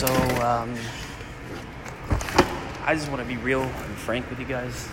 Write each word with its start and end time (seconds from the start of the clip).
So, 0.00 0.06
um, 0.40 0.74
I 2.86 2.94
just 2.94 3.10
want 3.10 3.20
to 3.20 3.28
be 3.28 3.36
real 3.36 3.60
and 3.60 3.94
frank 3.96 4.30
with 4.30 4.40
you 4.40 4.46
guys. 4.46 4.88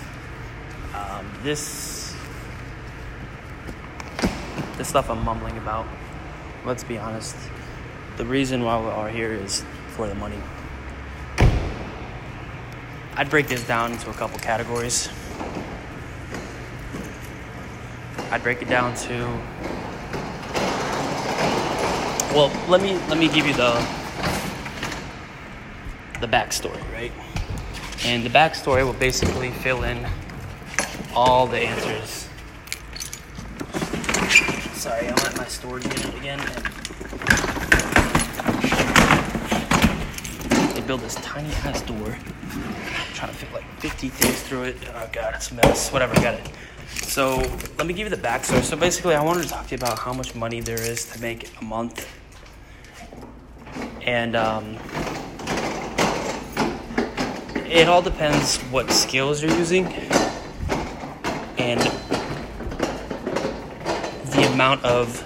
Um, 0.94 1.26
this, 1.44 2.14
this 4.76 4.90
stuff 4.90 5.10
I'm 5.10 5.24
mumbling 5.24 5.58
about, 5.60 5.88
let's 6.66 6.84
be 6.84 6.98
honest. 6.98 7.38
The 8.18 8.26
reason 8.26 8.66
why 8.66 8.82
we 8.82 8.88
are 8.88 9.08
here 9.08 9.32
is 9.32 9.64
for 9.92 10.10
the 10.10 10.16
money. 10.16 10.42
I'd 13.16 13.30
break 13.30 13.48
this 13.48 13.66
down 13.66 13.94
into 13.94 14.10
a 14.10 14.14
couple 14.14 14.38
categories. 14.40 15.08
I'd 18.30 18.44
break 18.44 18.62
it 18.62 18.68
down 18.68 18.94
to 18.94 19.24
well, 22.36 22.52
let 22.68 22.82
me 22.82 22.98
let 23.08 23.18
me 23.18 23.30
give 23.30 23.48
you 23.48 23.54
the 23.54 24.07
the 26.20 26.28
backstory, 26.28 26.82
right? 26.94 27.12
And 28.04 28.24
the 28.24 28.30
backstory 28.30 28.86
will 28.86 28.94
basically 28.94 29.52
fill 29.52 29.84
in 29.84 30.06
all 31.16 31.48
the 31.48 31.60
answers. 31.60 32.28
Sorry, 34.74 35.08
I'm 35.08 35.18
at 35.18 35.38
my 35.38 35.46
storage 35.46 35.84
unit 35.86 36.16
again. 36.16 36.40
They 40.74 40.82
built 40.82 41.02
this 41.02 41.16
tiny 41.16 41.50
ass 41.66 41.82
door. 41.82 41.98
I'm 41.98 43.14
trying 43.14 43.32
to 43.32 43.38
fit 43.38 43.54
like 43.54 43.66
50 43.80 44.10
things 44.10 44.42
through 44.44 44.64
it. 44.64 44.78
Oh 44.94 45.10
god, 45.12 45.36
it's 45.36 45.52
a 45.52 45.56
mess. 45.56 45.92
Whatever, 45.92 46.14
got 46.16 46.36
it. 46.36 46.50
So 46.88 47.38
let 47.78 47.88
me 47.88 47.94
give 47.94 48.10
you 48.10 48.16
the 48.16 48.22
backstory. 48.22 48.64
So 48.64 48.78
basically, 48.78 49.16
I 49.16 49.24
wanted 49.24 49.44
to 49.44 49.50
talk 49.50 49.66
to 49.68 49.72
you 49.72 49.78
about 49.78 50.00
how 50.00 50.14
much 50.14 50.36
money 50.36 50.62
there 50.62 50.80
is 50.80 51.06
to 51.12 51.22
make 51.22 51.50
a 51.60 51.64
month 51.64 52.08
and 54.08 54.38
um, 54.38 54.78
it 57.70 57.88
all 57.88 58.02
depends 58.02 58.58
what 58.64 58.90
skills 58.92 59.42
you're 59.42 59.56
using 59.58 59.86
and 61.58 61.80
the 64.32 64.50
amount 64.54 64.84
of 64.84 65.24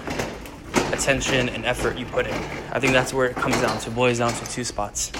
attention 0.92 1.48
and 1.48 1.64
effort 1.64 1.96
you 1.96 2.06
put 2.06 2.26
in. 2.26 2.34
I 2.72 2.80
think 2.80 2.92
that's 2.92 3.14
where 3.14 3.26
it 3.26 3.36
comes 3.36 3.60
down 3.60 3.78
to, 3.80 3.90
boils 3.90 4.18
down 4.18 4.32
to 4.32 4.44
two 4.50 4.64
spots. 4.64 5.12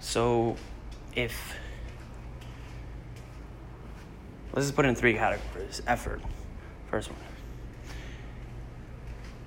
So, 0.00 0.56
if 1.14 1.54
let's 4.52 4.66
just 4.66 4.76
put 4.76 4.86
in 4.86 4.94
three 4.94 5.14
categories 5.14 5.82
effort, 5.86 6.22
first 6.90 7.10
one 7.10 7.18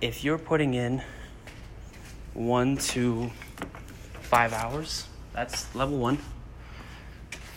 if 0.01 0.23
you're 0.23 0.39
putting 0.39 0.73
in 0.73 1.01
one 2.33 2.75
to 2.75 3.29
five 4.31 4.53
hours, 4.53 5.09
that's 5.33 5.75
level 5.75 5.97
one. 5.97 6.17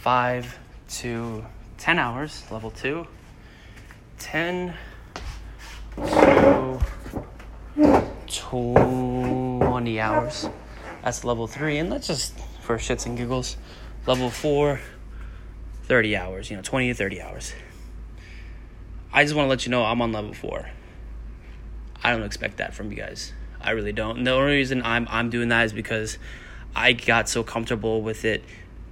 Five 0.03 0.59
to 0.89 1.47
10 1.79 2.01
hours, 2.01 2.43
level 2.51 2.73
two. 2.73 3.07
10 4.19 4.75
to 5.97 6.81
20 8.27 10.01
hours, 10.01 10.49
that's 11.05 11.23
level 11.23 11.47
three. 11.47 11.79
And 11.79 11.91
let's 11.91 12.09
just, 12.09 12.37
for 12.61 12.77
shits 12.77 13.07
and 13.07 13.17
giggles, 13.17 13.57
level 14.05 14.29
four, 14.29 14.81
30 15.85 16.17
hours, 16.17 16.51
you 16.51 16.57
know, 16.57 16.63
20 16.63 16.89
to 16.89 16.95
30 16.95 17.23
hours. 17.23 17.53
I 19.13 19.23
just 19.23 19.37
want 19.37 19.47
to 19.47 19.51
let 19.51 19.65
you 19.65 19.71
know 19.71 19.85
I'm 19.85 20.03
on 20.03 20.11
level 20.11 20.35
four. 20.35 20.69
I 22.03 22.11
don't 22.11 22.25
expect 22.25 22.57
that 22.57 22.75
from 22.75 22.91
you 22.91 22.97
guys. 22.97 23.33
I 23.61 23.71
really 23.71 23.93
don't. 23.93 24.25
The 24.25 24.33
only 24.33 24.57
reason 24.57 24.83
I'm 24.83 25.07
I'm 25.09 25.31
doing 25.31 25.51
that 25.51 25.67
is 25.67 25.73
because 25.73 26.19
I 26.75 26.93
got 26.93 27.29
so 27.29 27.43
comfortable 27.43 28.03
with 28.03 28.25
it 28.25 28.43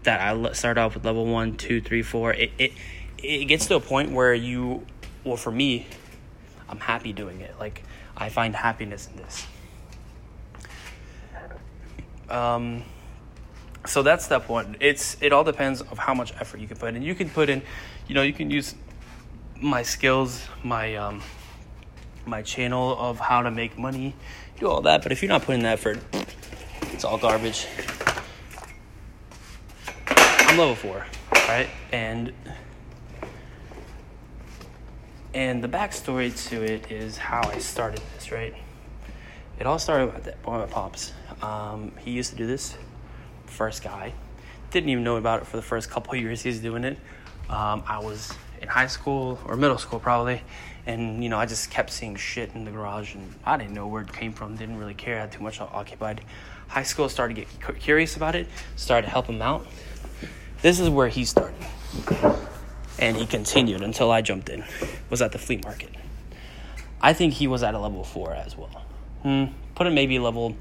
that 0.05 0.21
I 0.21 0.53
started 0.53 0.81
off 0.81 0.95
with 0.95 1.05
level 1.05 1.27
one, 1.27 1.57
two, 1.57 1.81
three, 1.81 2.03
four. 2.03 2.33
It 2.33 2.53
it 2.59 2.73
it 3.19 3.45
gets 3.47 3.67
to 3.67 3.77
a 3.77 3.81
point 3.81 4.11
where 4.13 4.35
you, 4.35 4.87
well, 5.25 5.37
for 5.37 5.53
me, 5.53 5.87
I'm 6.69 6.81
happy 6.81 7.13
doing 7.13 7.41
it. 7.41 7.55
Like 7.59 7.83
I 8.17 8.29
find 8.29 8.55
happiness 8.55 9.09
in 9.09 9.17
this. 9.17 9.47
Um, 12.29 12.85
so 13.87 14.03
that's 14.03 14.25
step 14.25 14.49
one. 14.49 14.77
It's 14.81 15.17
it 15.21 15.33
all 15.33 15.45
depends 15.45 15.81
of 15.81 15.99
how 15.99 16.15
much 16.15 16.33
effort 16.41 16.61
you 16.61 16.69
can 16.69 16.77
put 16.77 16.95
in. 16.95 17.03
You 17.03 17.15
can 17.15 17.29
put 17.29 17.49
in, 17.49 17.63
you 18.09 18.15
know, 18.15 18.23
you 18.23 18.33
can 18.33 18.51
use 18.51 18.75
my 19.61 19.83
skills, 19.83 20.47
my 20.63 20.97
um, 20.97 21.23
my 22.27 22.43
channel 22.43 22.97
of 22.99 23.19
how 23.19 23.43
to 23.43 23.51
make 23.51 23.77
money, 23.79 24.15
do 24.59 24.69
all 24.69 24.83
that. 24.83 25.03
But 25.03 25.13
if 25.13 25.23
you're 25.23 25.29
not 25.29 25.43
putting 25.43 25.63
that 25.63 25.75
effort, 25.75 25.99
it's 27.03 27.11
all 27.11 27.19
garbage. 27.19 27.67
I'm 30.07 30.57
level 30.57 30.77
four, 30.77 31.05
right? 31.33 31.69
And 31.91 32.33
and 35.35 35.65
the 35.65 35.69
backstory 35.69 36.33
to 36.51 36.63
it 36.63 36.93
is 36.93 37.19
how 37.19 37.41
I 37.51 37.59
started 37.59 38.01
this, 38.15 38.31
right? 38.31 38.55
It 39.59 39.67
all 39.67 39.81
started 39.81 40.15
with 40.15 40.33
one 40.45 40.61
of 40.61 40.69
my 40.69 40.73
pops. 40.73 41.13
Um, 41.43 41.91
he 41.99 42.13
used 42.13 42.31
to 42.31 42.37
do 42.37 42.47
this. 42.47 42.77
First 43.47 43.83
guy, 43.83 44.13
didn't 44.71 44.91
even 44.91 45.03
know 45.03 45.17
about 45.17 45.43
it 45.43 45.49
for 45.49 45.57
the 45.57 45.63
first 45.63 45.91
couple 45.91 46.15
years 46.25 46.43
he's 46.43 46.61
doing 46.61 46.85
it. 46.85 46.99
Um, 47.51 47.83
I 47.85 47.99
was 47.99 48.33
in 48.61 48.69
high 48.69 48.87
school 48.87 49.41
or 49.47 49.57
middle 49.57 49.79
school 49.79 49.99
probably, 49.99 50.41
and 50.87 51.21
you 51.25 51.31
know 51.31 51.39
I 51.39 51.47
just 51.47 51.69
kept 51.69 51.91
seeing 51.91 52.15
shit 52.15 52.55
in 52.55 52.65
the 52.65 52.71
garage, 52.71 53.17
and 53.17 53.35
I 53.45 53.57
didn't 53.57 53.75
know 53.75 53.89
where 53.89 54.03
it 54.03 54.13
came 54.13 54.33
from. 54.33 54.55
Didn't 54.55 54.79
really 54.79 54.95
care. 54.95 55.17
I 55.17 55.23
had 55.23 55.33
too 55.33 55.43
much 55.43 55.61
occupied. 55.61 56.21
High 56.73 56.85
school 56.85 57.11
started 57.11 57.35
to 57.35 57.43
get 57.43 57.81
curious 57.81 58.17
about 58.17 58.35
it. 58.35 58.49
Started 58.77 59.07
to 59.07 59.13
help 59.13 59.27
him 59.27 59.43
out. 59.43 59.67
This 60.63 60.81
is 60.81 60.89
where 60.89 61.09
he 61.09 61.27
started, 61.27 61.63
and 62.99 63.15
he 63.15 63.27
continued 63.27 63.83
until 63.83 64.11
I 64.11 64.23
jumped 64.23 64.49
in. 64.49 64.65
Was 65.11 65.21
at 65.21 65.33
the 65.33 65.39
flea 65.39 65.61
market. 65.63 65.91
I 66.99 67.13
think 67.13 67.35
he 67.35 67.47
was 67.47 67.63
at 67.63 67.75
a 67.75 67.79
level 67.79 68.05
four 68.05 68.33
as 68.33 68.57
well. 68.57 68.87
Hmm, 69.23 69.45
put 69.75 69.87
him 69.87 69.95
maybe 69.95 70.19
level 70.19 70.57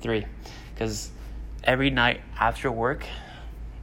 three, 0.00 0.26
because 0.74 1.12
every 1.62 1.90
night 1.90 2.22
after 2.40 2.72
work, 2.72 3.06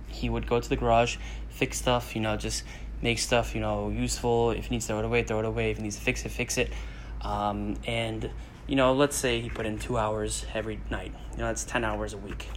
he 0.10 0.28
would 0.28 0.50
go 0.50 0.60
to 0.60 0.68
the 0.68 0.76
garage, 0.76 1.16
fix 1.48 1.78
stuff, 1.78 2.14
you 2.14 2.22
know, 2.22 2.36
just 2.36 2.66
make 3.02 3.20
stuff, 3.20 3.56
you 3.56 3.62
know, 3.62 3.88
useful. 3.90 4.52
If 4.52 4.66
he 4.66 4.76
needs 4.76 4.86
to 4.88 4.94
throw 4.94 5.00
it 5.00 5.06
away, 5.06 5.24
throw 5.24 5.40
it 5.40 5.46
away. 5.46 5.72
If 5.72 5.78
he 5.78 5.84
needs 5.84 5.96
to 5.96 6.02
fix 6.02 6.26
it, 6.26 6.30
fix 6.30 6.58
it. 6.58 6.74
Um, 7.24 7.76
and, 7.86 8.30
you 8.68 8.76
know, 8.76 8.94
let's 8.94 9.16
say 9.16 9.42
he 9.42 9.50
put 9.50 9.66
in 9.66 9.78
two 9.78 9.98
hours 9.98 10.46
every 10.54 10.80
night. 10.90 11.14
You 11.34 11.40
know, 11.40 11.48
that's 11.48 11.64
10 11.64 11.84
hours 11.84 12.14
a 12.14 12.18
week. 12.18 12.48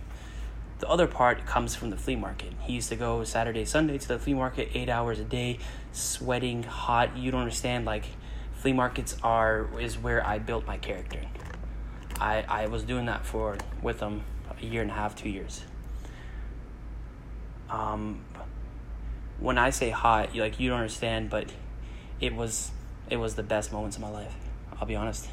The 0.79 0.89
other 0.89 1.07
part 1.07 1.47
comes 1.47 1.75
from 1.75 1.91
the 1.91 1.97
flea 1.97 2.17
market. 2.17 2.53
He 2.61 2.75
used 2.75 2.89
to 2.89 2.97
go 2.97 3.25
Saturday, 3.25 3.65
Sunday 3.65 3.99
to 3.99 4.09
the 4.09 4.19
flea 4.19 4.35
market, 4.35 4.71
eight 4.75 4.89
hours 4.89 5.19
a 5.19 5.25
day, 5.25 5.59
sweating, 5.93 6.63
hot. 6.63 7.17
You 7.17 7.31
don't 7.31 7.41
understand, 7.41 7.85
like, 7.85 8.07
flea 8.55 8.73
markets 8.73 9.17
are, 9.23 9.69
is 9.79 9.99
where 9.99 10.27
I 10.27 10.39
built 10.39 10.67
my 10.67 10.79
character. 10.79 11.21
I, 12.21 12.45
I 12.49 12.67
was 12.67 12.83
doing 12.83 13.07
that 13.07 13.25
for, 13.25 13.57
with 13.83 14.01
him, 14.01 14.23
a 14.61 14.65
year 14.65 14.83
and 14.83 14.91
a 14.91 14.95
half, 14.95 15.17
two 15.17 15.29
years. 15.29 15.65
Um, 17.71 18.25
when 19.39 19.59
I 19.59 19.71
say 19.71 19.91
hot, 19.91 20.35
you 20.35 20.43
like 20.43 20.61
you 20.61 20.71
don't 20.71 20.79
understand, 20.79 21.31
but 21.31 21.51
it 22.21 22.35
was 22.35 22.71
it 23.11 23.17
was 23.17 23.35
the 23.35 23.43
best 23.43 23.73
moments 23.73 23.97
of 23.97 24.03
my 24.03 24.11
life. 24.11 24.35
I'll 24.84 24.89
be 24.89 24.97
honest. 24.97 25.31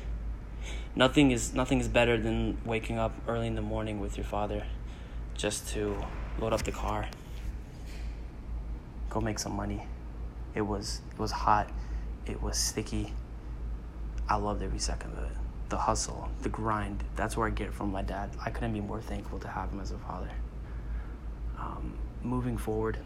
Nothing 0.96 1.32
is 1.32 1.54
nothing 1.54 1.82
is 1.82 1.90
better 1.90 2.18
than 2.18 2.58
waking 2.64 2.98
up 2.98 3.14
early 3.28 3.48
in 3.48 3.56
the 3.56 3.62
morning 3.62 4.00
with 4.00 4.16
your 4.16 4.24
father, 4.24 4.64
just 5.36 5.68
to 5.74 6.02
load 6.40 6.54
up 6.54 6.64
the 6.64 6.72
car, 6.72 7.10
go 9.10 9.20
make 9.20 9.40
some 9.40 9.54
money. 9.54 9.86
It 10.56 10.62
was 10.62 11.02
it 11.12 11.20
was 11.20 11.32
hot, 11.32 11.70
it 12.26 12.42
was 12.42 12.58
sticky. 12.58 13.14
I 14.30 14.38
loved 14.38 14.64
every 14.64 14.80
second 14.80 15.18
of 15.18 15.26
it. 15.26 15.38
The 15.68 15.80
hustle, 15.80 16.30
the 16.44 16.48
grind. 16.48 17.04
That's 17.18 17.36
where 17.36 17.46
I 17.46 17.50
get 17.50 17.74
from 17.74 17.92
my 17.92 18.04
dad. 18.04 18.30
I 18.46 18.52
couldn't 18.52 18.72
be 18.72 18.80
more 18.80 19.02
thankful 19.02 19.40
to 19.40 19.50
have 19.50 19.70
him 19.74 19.82
as 19.82 19.92
a 19.92 19.98
father. 19.98 20.32
Um, 21.60 21.96
moving 22.24 22.58
forward, 22.58 23.00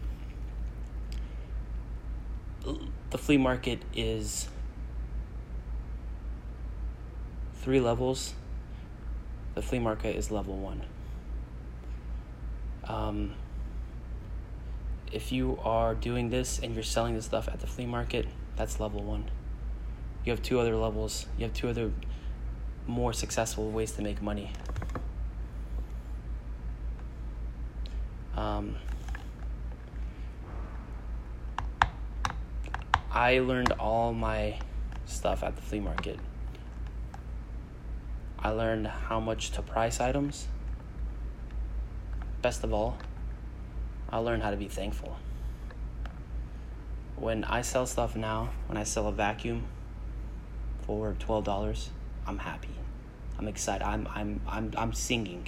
the 2.62 3.18
flea 3.18 3.38
market 3.38 3.80
is 3.96 4.48
three 7.66 7.80
levels. 7.80 8.36
The 9.56 9.62
flea 9.64 9.80
market 9.80 10.16
is 10.16 10.30
level 10.30 10.56
one. 10.56 10.84
Um, 12.84 13.34
if 15.12 15.32
you 15.32 15.58
are 15.64 15.96
doing 15.96 16.30
this 16.30 16.60
and 16.60 16.76
you're 16.76 16.84
selling 16.84 17.16
this 17.16 17.26
stuff 17.26 17.48
at 17.48 17.62
the 17.62 17.66
flea 17.66 17.88
market, 17.88 18.28
that's 18.56 18.80
level 18.80 19.02
one. 19.02 19.32
You 20.24 20.32
have 20.32 20.44
two 20.44 20.60
other 20.60 20.76
levels, 20.76 21.26
you 21.40 21.46
have 21.46 21.56
two 21.56 21.68
other 21.68 21.92
more 22.86 23.14
successful 23.14 23.72
ways 23.72 23.94
to 23.94 24.04
make 24.04 24.22
money. 24.22 24.52
Um, 28.38 28.76
I 33.12 33.40
learned 33.40 33.72
all 33.80 34.14
my 34.14 34.60
stuff 35.08 35.42
at 35.42 35.56
the 35.56 35.64
flea 35.64 35.80
market. 35.80 36.20
I 38.46 38.50
learned 38.50 38.86
how 38.86 39.20
much 39.20 39.50
to 39.54 39.64
price 39.64 40.00
items. 40.00 40.48
Best 42.44 42.64
of 42.64 42.72
all, 42.72 42.96
I 44.12 44.20
learned 44.20 44.44
how 44.44 44.52
to 44.52 44.56
be 44.56 44.68
thankful. 44.68 45.18
When 47.16 47.44
I 47.44 47.64
sell 47.64 47.88
stuff 47.88 48.16
now, 48.16 48.52
when 48.68 48.78
I 48.78 48.84
sell 48.84 49.08
a 49.08 49.12
vacuum 49.12 49.64
for 50.84 51.16
twelve 51.18 51.44
dollars, 51.44 51.90
I'm 52.28 52.38
happy. 52.38 52.70
I'm 53.40 53.48
excited. 53.48 53.84
I'm 53.84 54.08
I'm 54.14 54.40
I'm 54.48 54.72
I'm 54.78 54.94
singing. 54.94 55.48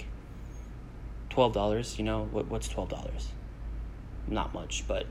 Twelve 1.30 1.52
dollars, 1.52 1.98
you 1.98 2.04
know 2.04 2.24
what? 2.32 2.48
What's 2.48 2.66
twelve 2.66 2.88
dollars? 2.88 3.28
Not 4.26 4.52
much, 4.52 4.82
but 4.88 5.06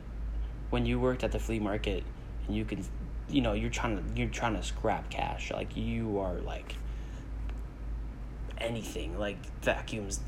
when 0.72 0.86
you 0.86 1.00
worked 1.00 1.24
at 1.24 1.32
the 1.32 1.40
flea 1.40 1.60
market 1.60 2.04
and 2.48 2.54
you 2.58 2.66
can, 2.66 2.84
you 3.30 3.40
know, 3.40 3.54
you're 3.54 3.70
trying 3.70 3.96
to 3.96 4.20
you're 4.20 4.28
trying 4.28 4.58
to 4.58 4.62
scrap 4.62 5.10
cash. 5.10 5.54
Like 5.54 5.78
you 5.78 6.20
are 6.20 6.34
like 6.34 6.76
anything. 8.60 9.18
Like 9.18 9.38
vacuums, 9.62 10.20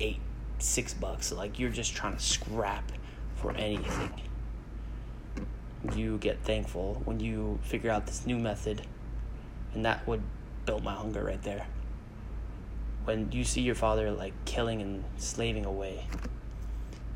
eight 0.00 0.20
six 0.58 0.94
bucks. 0.94 1.32
Like 1.32 1.58
you're 1.58 1.70
just 1.70 1.94
trying 1.94 2.16
to 2.16 2.22
scrap 2.22 2.92
for 3.36 3.52
anything. 3.52 4.10
You 5.94 6.18
get 6.18 6.42
thankful 6.42 7.02
when 7.04 7.20
you 7.20 7.58
figure 7.62 7.90
out 7.90 8.06
this 8.06 8.24
new 8.26 8.38
method, 8.38 8.86
and 9.74 9.84
that 9.84 10.06
would 10.06 10.22
build 10.64 10.82
my 10.82 10.94
hunger 10.94 11.22
right 11.22 11.42
there 11.42 11.66
when 13.04 13.30
you 13.32 13.44
see 13.44 13.60
your 13.60 13.74
father 13.74 14.10
like 14.10 14.32
killing 14.44 14.80
and 14.80 15.04
slaving 15.16 15.64
away 15.64 16.06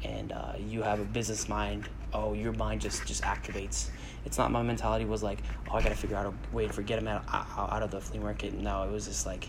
and 0.05 0.33
uh, 0.33 0.53
you 0.59 0.83
have 0.83 1.01
a 1.01 1.05
business 1.05 1.49
mind 1.49 1.89
oh 2.13 2.33
your 2.33 2.53
mind 2.53 2.81
just 2.81 3.05
just 3.07 3.23
activates 3.23 3.89
it's 4.25 4.39
not 4.39 4.51
my 4.51 4.63
mentality 4.63 5.05
was 5.05 5.23
like 5.23 5.43
oh 5.71 5.75
i 5.75 5.83
gotta 5.83 5.95
figure 5.95 6.17
out 6.17 6.27
a 6.27 6.55
way 6.55 6.69
to 6.69 6.83
get 6.83 6.99
him 6.99 7.09
out, 7.09 7.25
out 7.33 7.83
of 7.83 7.91
the 7.91 8.01
flea 8.01 8.19
market 8.19 8.53
no 8.55 8.83
it 8.83 8.93
was 8.93 9.07
just 9.07 9.27
like 9.27 9.49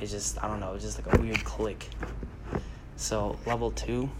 it's 0.00 0.10
just 0.10 0.42
i 0.42 0.48
don't 0.48 0.60
know 0.60 0.74
it's 0.74 0.84
just 0.84 1.04
like 1.04 1.14
a 1.14 1.20
weird 1.20 1.42
click 1.44 1.88
so 2.96 3.38
level 3.46 3.70
two 3.70 4.10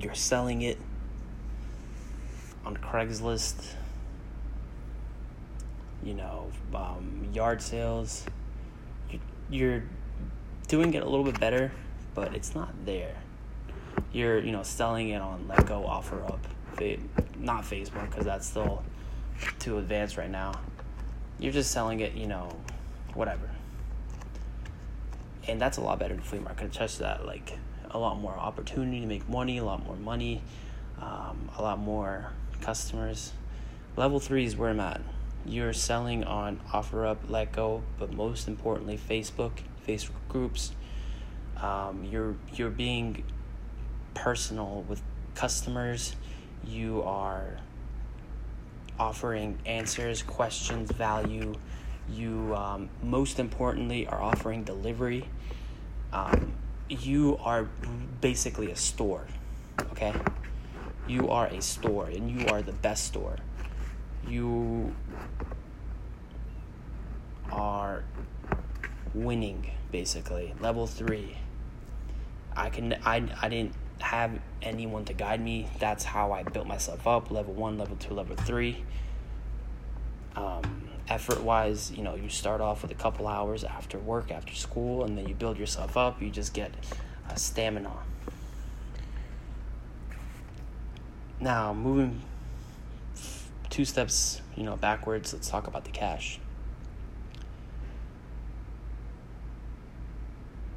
you're 0.00 0.14
selling 0.14 0.62
it 0.62 0.78
on 2.64 2.76
craigslist 2.76 3.74
you 6.02 6.14
know 6.14 6.50
um, 6.74 7.28
yard 7.32 7.62
sales 7.62 8.26
you're 9.50 9.82
doing 10.68 10.94
it 10.94 11.02
a 11.02 11.08
little 11.08 11.24
bit 11.24 11.38
better, 11.38 11.72
but 12.14 12.34
it's 12.34 12.54
not 12.54 12.72
there. 12.84 13.14
You're, 14.12 14.40
you 14.40 14.52
know, 14.52 14.62
selling 14.62 15.10
it 15.10 15.20
on 15.20 15.46
Let 15.48 15.66
Go, 15.66 15.82
OfferUp, 15.82 16.38
not 17.38 17.64
Facebook 17.64 18.10
because 18.10 18.24
that's 18.24 18.46
still 18.46 18.82
too 19.58 19.78
advanced 19.78 20.16
right 20.16 20.30
now. 20.30 20.52
You're 21.38 21.52
just 21.52 21.70
selling 21.70 22.00
it, 22.00 22.14
you 22.14 22.26
know, 22.26 22.56
whatever. 23.14 23.50
And 25.46 25.60
that's 25.60 25.76
a 25.76 25.80
lot 25.80 25.98
better 25.98 26.14
than 26.14 26.22
flea 26.22 26.38
market. 26.38 26.70
Just 26.70 26.98
that, 27.00 27.26
like, 27.26 27.58
a 27.90 27.98
lot 27.98 28.18
more 28.18 28.32
opportunity 28.32 29.00
to 29.00 29.06
make 29.06 29.28
money, 29.28 29.58
a 29.58 29.64
lot 29.64 29.84
more 29.84 29.96
money, 29.96 30.42
um, 31.00 31.50
a 31.56 31.62
lot 31.62 31.78
more 31.78 32.32
customers. 32.60 33.32
Level 33.96 34.18
three 34.18 34.44
is 34.44 34.56
where 34.56 34.70
I'm 34.70 34.80
at. 34.80 35.00
You're 35.46 35.74
selling 35.74 36.24
on 36.24 36.60
OfferUp, 36.72 37.18
Let 37.28 37.52
Go, 37.52 37.82
but 37.98 38.12
most 38.12 38.48
importantly, 38.48 38.98
Facebook 38.98 39.52
Facebook 39.86 40.26
groups. 40.28 40.72
Um, 41.60 42.04
you're 42.04 42.34
you're 42.54 42.70
being 42.70 43.24
personal 44.14 44.84
with 44.88 45.02
customers. 45.34 46.16
You 46.66 47.02
are 47.02 47.58
offering 48.98 49.58
answers, 49.66 50.22
questions, 50.22 50.90
value. 50.90 51.54
You 52.08 52.54
um, 52.54 52.88
most 53.02 53.38
importantly 53.38 54.06
are 54.06 54.22
offering 54.22 54.64
delivery. 54.64 55.28
Um, 56.12 56.52
you 56.88 57.38
are 57.42 57.68
basically 58.20 58.70
a 58.70 58.76
store. 58.76 59.26
Okay, 59.92 60.14
you 61.08 61.30
are 61.30 61.46
a 61.46 61.60
store, 61.60 62.06
and 62.06 62.30
you 62.30 62.46
are 62.48 62.62
the 62.62 62.72
best 62.72 63.04
store. 63.04 63.36
You 64.28 64.94
are 67.50 68.04
winning 69.14 69.70
basically 69.92 70.52
level 70.60 70.86
3 70.86 71.36
I 72.56 72.68
can 72.68 72.94
I 73.04 73.22
I 73.40 73.48
didn't 73.48 73.74
have 74.00 74.32
anyone 74.60 75.04
to 75.04 75.12
guide 75.12 75.40
me 75.40 75.68
that's 75.78 76.02
how 76.04 76.32
I 76.32 76.42
built 76.42 76.66
myself 76.66 77.06
up 77.06 77.30
level 77.30 77.54
1 77.54 77.78
level 77.78 77.96
2 77.96 78.12
level 78.12 78.34
3 78.36 78.84
um, 80.34 80.83
effort 81.08 81.42
wise 81.42 81.90
you 81.92 82.02
know 82.02 82.14
you 82.14 82.28
start 82.28 82.60
off 82.60 82.82
with 82.82 82.90
a 82.90 82.94
couple 82.94 83.28
hours 83.28 83.62
after 83.62 83.98
work 83.98 84.30
after 84.30 84.54
school 84.54 85.04
and 85.04 85.18
then 85.18 85.28
you 85.28 85.34
build 85.34 85.58
yourself 85.58 85.96
up 85.96 86.20
you 86.22 86.30
just 86.30 86.54
get 86.54 86.72
a 87.30 87.38
stamina. 87.38 87.92
Now 91.40 91.74
moving 91.74 92.22
two 93.70 93.84
steps 93.84 94.40
you 94.56 94.62
know 94.62 94.76
backwards 94.76 95.32
let's 95.32 95.48
talk 95.48 95.66
about 95.66 95.84
the 95.84 95.90
cash. 95.90 96.38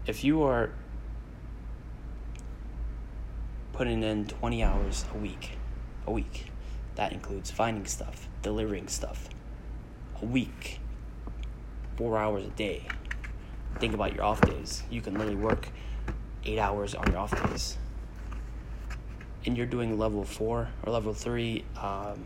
If 0.05 0.23
you 0.23 0.43
are 0.43 0.71
putting 3.73 4.01
in 4.01 4.25
20 4.25 4.63
hours 4.63 5.05
a 5.13 5.17
week, 5.17 5.51
a 6.07 6.11
week, 6.11 6.45
that 6.95 7.11
includes 7.11 7.51
finding 7.51 7.85
stuff, 7.85 8.27
delivering 8.41 8.87
stuff, 8.87 9.29
a 10.21 10.25
week, 10.25 10.79
four 11.95 12.17
hours 12.17 12.45
a 12.45 12.49
day. 12.49 12.83
Think 13.79 13.93
about 13.93 14.15
your 14.15 14.23
off 14.23 14.41
days. 14.41 14.83
You 14.89 15.01
can 15.01 15.13
literally 15.13 15.35
work 15.35 15.69
eight 16.45 16.59
hours 16.59 16.95
on 16.95 17.07
your 17.11 17.19
off 17.19 17.49
days. 17.49 17.77
And 19.45 19.55
you're 19.55 19.65
doing 19.65 19.97
level 19.97 20.23
four 20.23 20.69
or 20.83 20.91
level 20.91 21.13
three 21.13 21.63
um, 21.81 22.25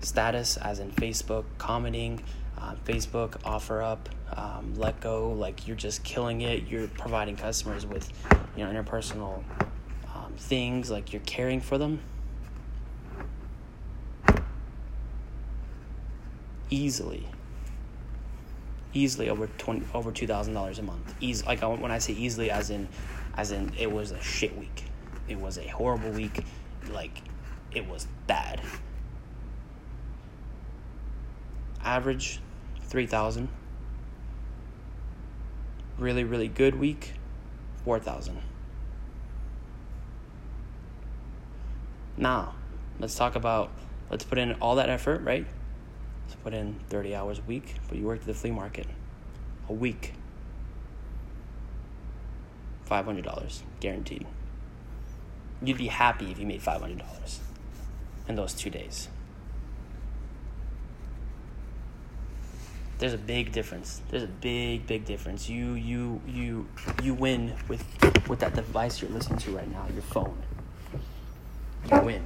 status, 0.00 0.56
as 0.56 0.78
in 0.78 0.90
Facebook, 0.92 1.44
commenting, 1.58 2.22
uh, 2.56 2.74
Facebook, 2.84 3.30
OfferUp, 3.42 3.98
um, 4.36 4.74
Let 4.76 5.00
Go. 5.00 5.32
Like 5.32 5.66
you're 5.66 5.76
just 5.76 6.04
killing 6.04 6.42
it. 6.42 6.68
You're 6.68 6.88
providing 6.88 7.36
customers 7.36 7.84
with, 7.84 8.10
you 8.56 8.64
know, 8.64 8.70
interpersonal 8.70 9.42
um, 10.14 10.32
things. 10.36 10.90
Like 10.90 11.12
you're 11.12 11.22
caring 11.22 11.60
for 11.60 11.78
them. 11.78 12.00
Easily. 16.70 17.26
Easily 18.92 19.28
over 19.28 19.46
twenty 19.58 19.84
over 19.94 20.12
two 20.12 20.26
thousand 20.26 20.54
dollars 20.54 20.78
a 20.78 20.82
month. 20.82 21.14
Easy 21.20 21.44
like 21.46 21.62
when 21.62 21.90
I 21.90 21.98
say 21.98 22.14
easily, 22.14 22.50
as 22.50 22.70
in, 22.70 22.88
as 23.36 23.52
in 23.52 23.72
it 23.78 23.90
was 23.90 24.12
a 24.12 24.20
shit 24.20 24.56
week. 24.56 24.84
It 25.28 25.38
was 25.38 25.58
a 25.58 25.66
horrible 25.68 26.10
week. 26.10 26.42
Like 26.90 27.22
it 27.72 27.86
was 27.86 28.06
bad. 28.26 28.60
Average 31.84 32.40
3000 32.88 33.48
really 35.98 36.24
really 36.24 36.48
good 36.48 36.78
week 36.78 37.12
4000 37.84 38.38
now 42.16 42.54
let's 42.98 43.14
talk 43.14 43.34
about 43.34 43.70
let's 44.10 44.24
put 44.24 44.38
in 44.38 44.52
all 44.54 44.76
that 44.76 44.88
effort 44.88 45.20
right 45.22 45.46
let's 46.28 46.40
put 46.42 46.52
in 46.52 46.78
30 46.90 47.14
hours 47.14 47.38
a 47.38 47.42
week 47.42 47.76
but 47.88 47.96
you 47.96 48.04
worked 48.04 48.22
at 48.22 48.26
the 48.26 48.34
flea 48.34 48.50
market 48.50 48.86
a 49.68 49.72
week 49.72 50.12
$500 52.88 53.62
guaranteed 53.80 54.26
you'd 55.62 55.78
be 55.78 55.88
happy 55.88 56.30
if 56.30 56.38
you 56.38 56.46
made 56.46 56.60
$500 56.60 57.02
in 58.28 58.34
those 58.34 58.52
two 58.52 58.68
days 58.68 59.08
there's 62.98 63.14
a 63.14 63.18
big 63.18 63.52
difference. 63.52 64.00
There's 64.10 64.24
a 64.24 64.26
big, 64.26 64.86
big 64.86 65.04
difference. 65.04 65.48
You, 65.48 65.74
you, 65.74 66.20
you, 66.26 66.66
you 67.02 67.14
win 67.14 67.54
with 67.68 67.84
with 68.28 68.40
that 68.40 68.54
device 68.54 69.00
you're 69.00 69.10
listening 69.10 69.38
to 69.40 69.52
right 69.52 69.70
now, 69.70 69.86
your 69.92 70.02
phone. 70.02 70.36
You 71.92 72.00
win. 72.00 72.24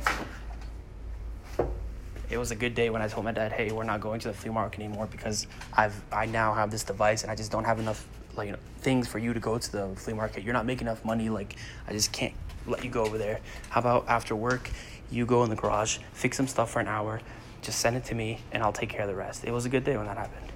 It 2.33 2.39
was 2.39 2.51
a 2.51 2.57
good 2.57 2.75
day 2.75 2.89
when 2.89 3.03
I 3.03 3.09
told 3.09 3.27
my 3.27 3.33
dad, 3.33 3.53
"Hey, 3.53 3.73
we're 3.73 3.85
not 3.85 4.01
going 4.01 4.19
to 4.21 4.29
the 4.29 4.33
flea 4.35 4.51
market 4.51 4.81
anymore 4.81 5.07
because 5.07 5.47
I've 5.75 6.01
I 6.11 6.25
now 6.25 6.55
have 6.55 6.71
this 6.71 6.83
device 6.83 7.23
and 7.23 7.31
I 7.31 7.35
just 7.35 7.53
don't 7.53 7.65
have 7.65 7.79
enough 7.79 8.09
like 8.35 8.47
you 8.47 8.53
know, 8.53 8.59
things 8.79 9.07
for 9.07 9.19
you 9.19 9.35
to 9.35 9.41
go 9.41 9.59
to 9.59 9.73
the 9.73 9.89
flea 9.97 10.15
market. 10.15 10.43
You're 10.43 10.55
not 10.55 10.65
making 10.65 10.87
enough 10.87 11.05
money. 11.05 11.29
Like 11.29 11.57
I 11.87 11.93
just 11.93 12.11
can't 12.11 12.33
let 12.67 12.83
you 12.85 12.91
go 12.91 13.05
over 13.05 13.19
there. 13.19 13.41
How 13.69 13.81
about 13.81 14.09
after 14.09 14.35
work, 14.35 14.71
you 15.11 15.27
go 15.27 15.45
in 15.45 15.51
the 15.51 15.57
garage, 15.57 15.99
fix 16.15 16.39
some 16.39 16.47
stuff 16.47 16.71
for 16.71 16.81
an 16.81 16.89
hour, 16.89 17.21
just 17.61 17.81
send 17.81 17.97
it 17.97 18.05
to 18.07 18.15
me, 18.15 18.39
and 18.51 18.63
I'll 18.63 18.73
take 18.73 18.89
care 18.89 19.03
of 19.03 19.09
the 19.09 19.15
rest." 19.15 19.45
It 19.45 19.53
was 19.53 19.67
a 19.67 19.69
good 19.69 19.85
day 19.85 19.99
when 19.99 20.07
that 20.07 20.17
happened 20.17 20.53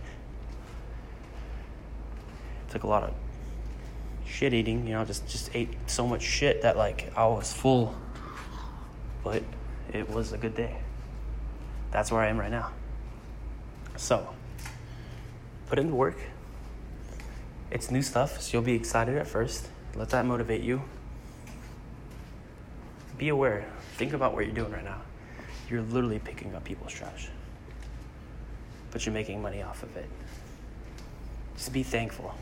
It 2.66 2.73
took 2.73 2.85
a 2.85 2.87
lot 2.87 3.02
of 3.02 3.12
shit 4.26 4.54
eating, 4.54 4.87
you 4.87 4.95
know, 4.95 5.04
just 5.04 5.28
just 5.28 5.50
ate 5.54 5.76
so 5.87 6.06
much 6.06 6.23
shit 6.23 6.62
that 6.62 6.78
like 6.78 7.12
I 7.14 7.26
was 7.26 7.52
full. 7.52 7.95
But 9.23 9.42
it 9.92 10.09
was 10.09 10.33
a 10.33 10.38
good 10.38 10.54
day. 10.54 10.86
That's 11.90 12.12
where 12.12 12.21
I 12.21 12.28
am 12.28 12.38
right 12.38 12.50
now. 12.50 12.71
So, 13.97 14.35
put 15.69 15.78
in 15.78 15.88
the 15.88 15.95
work. 15.95 16.19
It's 17.71 17.90
new 17.90 18.02
stuff, 18.02 18.40
so 18.40 18.52
you'll 18.52 18.62
be 18.62 18.75
excited 18.75 19.16
at 19.16 19.26
first. 19.26 19.69
Let 19.95 20.11
that 20.11 20.26
motivate 20.26 20.62
you. 20.62 20.83
Be 23.19 23.31
aware. 23.31 23.66
Think 23.95 24.12
about 24.12 24.35
what 24.35 24.45
you're 24.45 24.55
doing 24.55 24.73
right 24.73 24.85
now. 24.85 25.00
You're 25.71 25.83
literally 25.83 26.19
picking 26.19 26.55
up 26.55 26.64
people's 26.64 26.93
trash, 26.93 27.28
but 28.90 29.05
you're 29.05 29.12
making 29.12 29.43
money 29.43 29.62
off 29.62 29.83
of 29.83 29.97
it. 29.97 30.09
Just 31.57 31.73
be 31.73 31.83
thankful. 31.83 32.35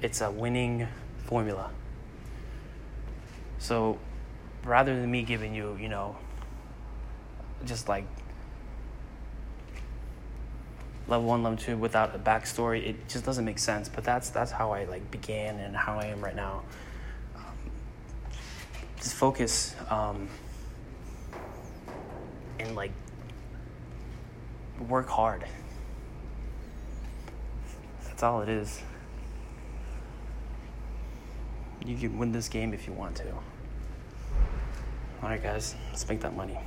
It's 0.00 0.20
a 0.20 0.30
winning 0.30 0.88
formula. 1.26 1.70
So, 3.58 3.98
rather 4.64 4.98
than 4.98 5.10
me 5.10 5.22
giving 5.22 5.54
you, 5.54 5.76
you 5.80 5.88
know, 5.88 6.16
just 7.64 7.88
like 7.88 8.04
level 11.08 11.26
one, 11.26 11.42
level 11.42 11.58
two 11.58 11.76
without 11.76 12.14
a 12.14 12.18
backstory, 12.18 12.86
it 12.86 13.08
just 13.08 13.24
doesn't 13.24 13.44
make 13.44 13.58
sense. 13.58 13.88
But 13.88 14.04
that's 14.04 14.30
that's 14.30 14.50
how 14.50 14.72
I 14.72 14.84
like 14.84 15.10
began 15.10 15.58
and 15.58 15.74
how 15.74 15.98
I 15.98 16.06
am 16.06 16.22
right 16.22 16.36
now. 16.36 16.62
Um, 17.34 17.42
just 18.96 19.14
focus 19.14 19.74
um, 19.90 20.28
and 22.60 22.76
like 22.76 22.92
work 24.88 25.08
hard. 25.08 25.44
That's 28.04 28.22
all 28.22 28.42
it 28.42 28.48
is. 28.48 28.82
You 31.84 31.96
can 31.96 32.18
win 32.18 32.32
this 32.32 32.48
game 32.48 32.74
if 32.74 32.86
you 32.86 32.92
want 32.92 33.16
to. 33.16 33.30
All 35.22 35.28
right, 35.28 35.42
guys, 35.42 35.74
let's 35.90 36.06
make 36.08 36.20
that 36.20 36.36
money. 36.36 36.58